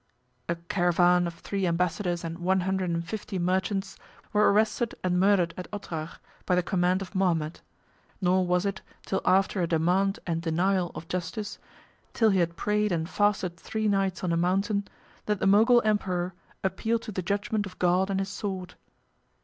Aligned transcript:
191 0.47 0.57
A 0.57 0.57
caravan 0.67 1.27
of 1.27 1.35
three 1.35 1.67
ambassadors 1.67 2.23
and 2.23 2.39
one 2.39 2.61
hundred 2.61 2.89
and 2.89 3.07
fifty 3.07 3.37
merchants 3.37 3.97
were 4.33 4.51
arrested 4.51 4.95
and 5.03 5.19
murdered 5.19 5.53
at 5.55 5.67
Otrar, 5.71 6.13
by 6.47 6.55
the 6.55 6.63
command 6.63 7.03
of 7.03 7.13
Mohammed; 7.13 7.61
nor 8.19 8.43
was 8.43 8.65
it 8.65 8.81
till 9.05 9.21
after 9.25 9.61
a 9.61 9.67
demand 9.67 10.17
and 10.25 10.41
denial 10.41 10.91
of 10.95 11.07
justice, 11.07 11.59
till 12.15 12.31
he 12.31 12.39
had 12.39 12.57
prayed 12.57 12.91
and 12.91 13.07
fasted 13.07 13.57
three 13.57 13.87
nights 13.87 14.23
on 14.23 14.33
a 14.33 14.37
mountain, 14.37 14.87
that 15.27 15.39
the 15.39 15.45
Mogul 15.45 15.83
emperor 15.85 16.33
appealed 16.63 17.03
to 17.03 17.11
the 17.11 17.21
judgment 17.21 17.67
of 17.67 17.77
God 17.77 18.09
and 18.09 18.19
his 18.19 18.29
sword. 18.29 18.73